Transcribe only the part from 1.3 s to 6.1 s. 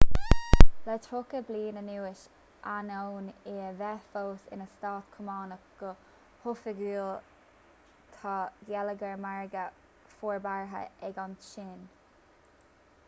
bliain anuas ainneoin í a bheith fós ina stát cumannach go